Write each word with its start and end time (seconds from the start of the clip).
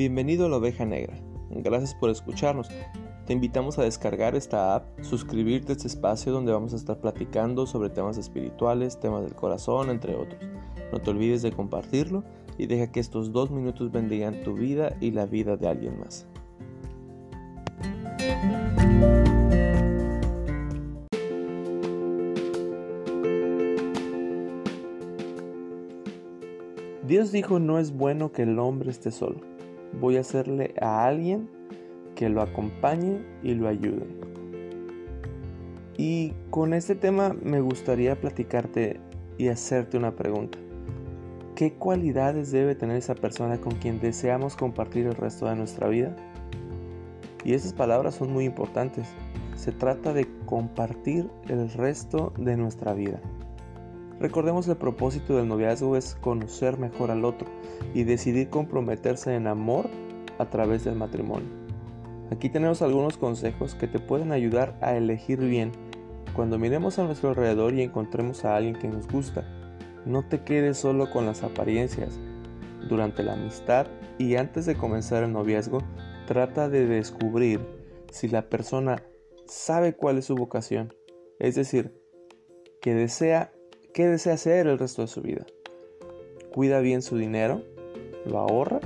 Bienvenido 0.00 0.46
a 0.46 0.48
la 0.48 0.56
oveja 0.56 0.86
negra. 0.86 1.14
Gracias 1.50 1.94
por 1.94 2.08
escucharnos. 2.08 2.70
Te 3.26 3.34
invitamos 3.34 3.78
a 3.78 3.82
descargar 3.82 4.34
esta 4.34 4.74
app, 4.74 4.98
suscribirte 5.02 5.72
a 5.72 5.76
este 5.76 5.88
espacio 5.88 6.32
donde 6.32 6.52
vamos 6.52 6.72
a 6.72 6.76
estar 6.76 6.98
platicando 7.02 7.66
sobre 7.66 7.90
temas 7.90 8.16
espirituales, 8.16 8.98
temas 8.98 9.24
del 9.24 9.34
corazón, 9.34 9.90
entre 9.90 10.14
otros. 10.14 10.40
No 10.90 11.00
te 11.00 11.10
olvides 11.10 11.42
de 11.42 11.52
compartirlo 11.52 12.24
y 12.56 12.64
deja 12.64 12.90
que 12.90 12.98
estos 12.98 13.30
dos 13.30 13.50
minutos 13.50 13.92
bendigan 13.92 14.42
tu 14.42 14.54
vida 14.54 14.96
y 15.02 15.10
la 15.10 15.26
vida 15.26 15.58
de 15.58 15.68
alguien 15.68 16.00
más. 16.00 16.26
Dios 27.06 27.32
dijo 27.32 27.58
no 27.58 27.78
es 27.78 27.92
bueno 27.92 28.32
que 28.32 28.44
el 28.44 28.58
hombre 28.58 28.90
esté 28.90 29.10
solo. 29.10 29.50
Voy 29.98 30.16
a 30.16 30.20
hacerle 30.20 30.74
a 30.80 31.06
alguien 31.06 31.48
que 32.14 32.28
lo 32.28 32.42
acompañe 32.42 33.22
y 33.42 33.54
lo 33.54 33.68
ayude. 33.68 34.06
Y 35.96 36.32
con 36.50 36.72
este 36.74 36.94
tema 36.94 37.34
me 37.42 37.60
gustaría 37.60 38.20
platicarte 38.20 39.00
y 39.38 39.48
hacerte 39.48 39.96
una 39.96 40.16
pregunta. 40.16 40.58
¿Qué 41.54 41.74
cualidades 41.74 42.50
debe 42.52 42.74
tener 42.74 42.96
esa 42.96 43.14
persona 43.14 43.60
con 43.60 43.74
quien 43.74 44.00
deseamos 44.00 44.56
compartir 44.56 45.06
el 45.06 45.14
resto 45.14 45.46
de 45.46 45.56
nuestra 45.56 45.88
vida? 45.88 46.16
Y 47.44 47.54
esas 47.54 47.72
palabras 47.72 48.14
son 48.14 48.32
muy 48.32 48.44
importantes. 48.44 49.08
Se 49.56 49.72
trata 49.72 50.12
de 50.14 50.26
compartir 50.46 51.28
el 51.48 51.70
resto 51.70 52.32
de 52.38 52.56
nuestra 52.56 52.94
vida. 52.94 53.20
Recordemos 54.20 54.68
el 54.68 54.76
propósito 54.76 55.38
del 55.38 55.48
noviazgo 55.48 55.96
es 55.96 56.14
conocer 56.20 56.78
mejor 56.78 57.10
al 57.10 57.24
otro 57.24 57.48
y 57.94 58.04
decidir 58.04 58.50
comprometerse 58.50 59.34
en 59.34 59.46
amor 59.46 59.88
a 60.38 60.50
través 60.50 60.84
del 60.84 60.94
matrimonio. 60.94 61.48
Aquí 62.30 62.50
tenemos 62.50 62.82
algunos 62.82 63.16
consejos 63.16 63.74
que 63.74 63.88
te 63.88 63.98
pueden 63.98 64.30
ayudar 64.30 64.76
a 64.82 64.94
elegir 64.94 65.38
bien. 65.38 65.72
Cuando 66.36 66.58
miremos 66.58 66.98
a 66.98 67.04
nuestro 67.04 67.30
alrededor 67.30 67.72
y 67.72 67.82
encontremos 67.82 68.44
a 68.44 68.56
alguien 68.56 68.76
que 68.76 68.88
nos 68.88 69.08
gusta, 69.08 69.42
no 70.04 70.22
te 70.28 70.44
quedes 70.44 70.76
solo 70.76 71.10
con 71.10 71.24
las 71.24 71.42
apariencias. 71.42 72.18
Durante 72.90 73.22
la 73.22 73.32
amistad 73.32 73.86
y 74.18 74.36
antes 74.36 74.66
de 74.66 74.76
comenzar 74.76 75.24
el 75.24 75.32
noviazgo, 75.32 75.82
trata 76.26 76.68
de 76.68 76.86
descubrir 76.86 77.60
si 78.12 78.28
la 78.28 78.50
persona 78.50 79.02
sabe 79.46 79.94
cuál 79.94 80.18
es 80.18 80.26
su 80.26 80.34
vocación, 80.34 80.92
es 81.38 81.54
decir, 81.54 81.98
que 82.82 82.94
desea 82.94 83.52
¿Qué 84.00 84.08
desea 84.08 84.32
hacer 84.32 84.66
el 84.66 84.78
resto 84.78 85.02
de 85.02 85.08
su 85.08 85.20
vida? 85.20 85.44
¿Cuida 86.54 86.80
bien 86.80 87.02
su 87.02 87.18
dinero? 87.18 87.60
¿Lo 88.24 88.38
ahorra? 88.38 88.80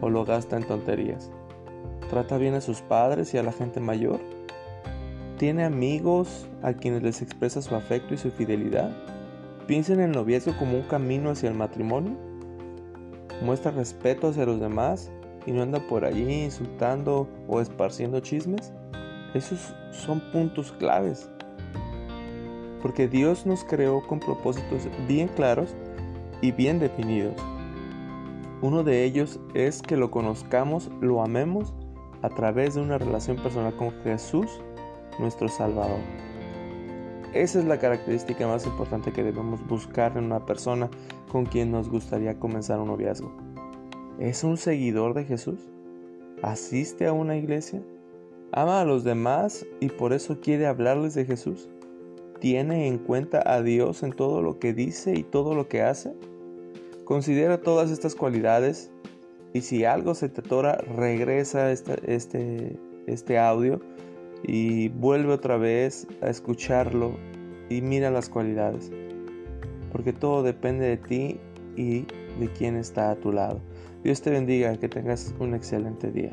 ¿O 0.00 0.10
lo 0.10 0.24
gasta 0.24 0.56
en 0.56 0.64
tonterías? 0.64 1.32
¿Trata 2.08 2.38
bien 2.38 2.54
a 2.54 2.60
sus 2.60 2.80
padres 2.80 3.34
y 3.34 3.38
a 3.38 3.42
la 3.42 3.50
gente 3.50 3.80
mayor? 3.80 4.20
¿Tiene 5.38 5.64
amigos 5.64 6.46
a 6.62 6.72
quienes 6.72 7.02
les 7.02 7.20
expresa 7.20 7.62
su 7.62 7.74
afecto 7.74 8.14
y 8.14 8.16
su 8.16 8.30
fidelidad? 8.30 8.96
¿Piensa 9.66 9.94
en 9.94 10.02
el 10.02 10.12
noviazgo 10.12 10.56
como 10.56 10.76
un 10.76 10.84
camino 10.84 11.30
hacia 11.30 11.48
el 11.48 11.56
matrimonio? 11.56 12.16
¿Muestra 13.42 13.72
respeto 13.72 14.28
hacia 14.28 14.46
los 14.46 14.60
demás 14.60 15.10
y 15.46 15.50
no 15.50 15.62
anda 15.62 15.80
por 15.88 16.04
allí 16.04 16.44
insultando 16.44 17.26
o 17.48 17.60
esparciendo 17.60 18.20
chismes? 18.20 18.72
Esos 19.34 19.74
son 19.90 20.20
puntos 20.30 20.70
claves 20.70 21.28
porque 22.80 23.08
Dios 23.08 23.46
nos 23.46 23.64
creó 23.64 24.06
con 24.06 24.20
propósitos 24.20 24.88
bien 25.06 25.28
claros 25.28 25.74
y 26.40 26.52
bien 26.52 26.78
definidos. 26.78 27.34
Uno 28.60 28.82
de 28.82 29.04
ellos 29.04 29.38
es 29.54 29.82
que 29.82 29.96
lo 29.96 30.10
conozcamos, 30.10 30.90
lo 31.00 31.22
amemos 31.22 31.74
a 32.22 32.28
través 32.28 32.74
de 32.74 32.80
una 32.80 32.98
relación 32.98 33.36
personal 33.36 33.74
con 33.76 33.92
Jesús, 34.02 34.60
nuestro 35.18 35.48
Salvador. 35.48 36.00
Esa 37.34 37.58
es 37.58 37.66
la 37.66 37.78
característica 37.78 38.46
más 38.46 38.66
importante 38.66 39.12
que 39.12 39.22
debemos 39.22 39.64
buscar 39.66 40.16
en 40.16 40.24
una 40.24 40.44
persona 40.44 40.88
con 41.30 41.44
quien 41.44 41.70
nos 41.70 41.88
gustaría 41.88 42.38
comenzar 42.38 42.80
un 42.80 42.88
noviazgo. 42.88 43.30
¿Es 44.18 44.42
un 44.42 44.56
seguidor 44.56 45.14
de 45.14 45.24
Jesús? 45.24 45.60
¿Asiste 46.42 47.06
a 47.06 47.12
una 47.12 47.36
iglesia? 47.36 47.82
¿Ama 48.52 48.80
a 48.80 48.84
los 48.84 49.04
demás 49.04 49.66
y 49.78 49.88
por 49.88 50.12
eso 50.12 50.40
quiere 50.40 50.66
hablarles 50.66 51.14
de 51.14 51.26
Jesús? 51.26 51.68
¿Tiene 52.40 52.86
en 52.86 52.98
cuenta 52.98 53.42
a 53.44 53.62
Dios 53.62 54.02
en 54.02 54.12
todo 54.12 54.42
lo 54.42 54.58
que 54.58 54.72
dice 54.72 55.14
y 55.14 55.24
todo 55.24 55.54
lo 55.54 55.68
que 55.68 55.82
hace? 55.82 56.12
Considera 57.04 57.60
todas 57.60 57.90
estas 57.90 58.14
cualidades 58.14 58.92
y 59.54 59.62
si 59.62 59.84
algo 59.84 60.14
se 60.14 60.28
te 60.28 60.40
atora, 60.40 60.76
regresa 60.76 61.72
este, 61.72 62.78
este, 63.06 63.38
audio 63.38 63.80
y 64.44 64.88
vuelve 64.90 65.32
otra 65.32 65.56
vez 65.56 66.06
a 66.20 66.28
escucharlo 66.28 67.16
y 67.68 67.80
mira 67.80 68.10
las 68.10 68.28
cualidades. 68.28 68.92
Porque 69.90 70.12
todo 70.12 70.42
depende 70.42 70.86
de 70.86 70.96
ti 70.98 71.40
y 71.76 72.02
de 72.38 72.52
quién 72.56 72.76
está 72.76 73.10
a 73.10 73.16
tu 73.16 73.32
lado. 73.32 73.60
Dios 74.04 74.22
te 74.22 74.30
bendiga, 74.30 74.76
que 74.76 74.88
tengas 74.88 75.34
un 75.40 75.54
excelente 75.54 76.12
día. 76.12 76.32